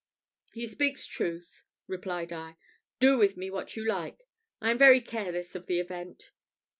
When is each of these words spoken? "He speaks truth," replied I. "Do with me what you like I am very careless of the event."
"He 0.53 0.65
speaks 0.65 1.05
truth," 1.05 1.63
replied 1.85 2.33
I. 2.33 2.55
"Do 2.99 3.19
with 3.19 3.37
me 3.37 3.51
what 3.51 3.75
you 3.75 3.87
like 3.87 4.23
I 4.59 4.71
am 4.71 4.79
very 4.79 4.99
careless 4.99 5.53
of 5.53 5.67
the 5.67 5.79
event." 5.79 6.31